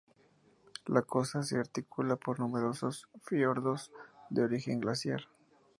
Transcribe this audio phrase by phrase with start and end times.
[0.87, 3.91] La costa se articula por numerosos fiordos
[4.31, 5.25] de origen glaciar.